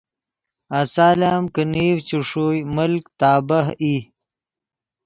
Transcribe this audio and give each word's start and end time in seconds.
آسال 0.79 1.19
ام 1.31 1.43
کہ 1.53 1.61
نیڤ 1.71 1.95
چے 2.07 2.17
ݰوئے 2.27 2.59
ملک 2.75 3.03
تابہہ 3.19 3.67
ای 3.81 3.95